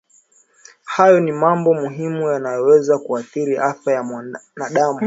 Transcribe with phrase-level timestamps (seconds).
[0.85, 4.99] Hayo ni mambo muhimu yanayoweza kuathiri afya ya mwanadamu